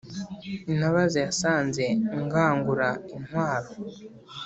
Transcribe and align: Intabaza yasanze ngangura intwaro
Intabaza 0.71 1.17
yasanze 1.25 1.85
ngangura 2.23 2.89
intwaro 3.15 3.69